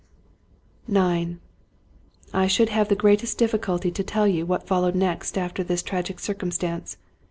[0.91, 1.33] IX
[2.33, 5.83] I SHOULD have the greatest difficulty to tell you what fol lowed next after this
[5.83, 6.97] tragic circumstance.